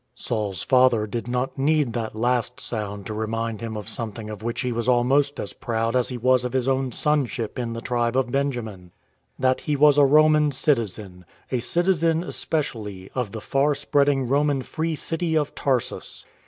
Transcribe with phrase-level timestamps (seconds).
[0.15, 4.61] Saul's father did not need that last sound to remind him of something of which
[4.61, 8.17] he was almost as proud as he was of his own sonship in the tribe
[8.17, 8.89] of Benjamin;
[9.37, 14.95] that he was a Roman citizen, a citizen, especially, of the far spreading Roman free
[14.95, 16.25] city of Tarsus.